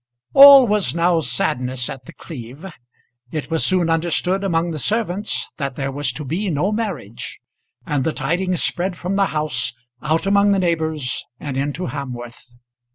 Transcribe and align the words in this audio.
All 0.33 0.65
was 0.65 0.95
now 0.95 1.19
sadness 1.19 1.87
at 1.87 2.05
The 2.05 2.13
Cleeve. 2.13 2.65
It 3.31 3.51
was 3.51 3.63
soon 3.63 3.87
understood 3.87 4.43
among 4.43 4.71
the 4.71 4.79
servants 4.79 5.47
that 5.57 5.75
there 5.75 5.91
was 5.91 6.11
to 6.13 6.25
be 6.25 6.49
no 6.49 6.71
marriage, 6.71 7.39
and 7.85 8.03
the 8.03 8.11
tidings 8.11 8.63
spread 8.63 8.95
from 8.95 9.15
the 9.15 9.27
house, 9.27 9.73
out 10.01 10.25
among 10.25 10.53
the 10.53 10.57
neighbours 10.57 11.23
and 11.39 11.55
into 11.55 11.85
Hamworth. 11.85 12.51